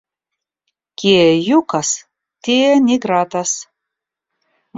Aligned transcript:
Kie 1.01 1.19
jukas, 1.49 1.91
tie 2.49 2.73
ni 2.87 2.99
gratas. 3.05 3.53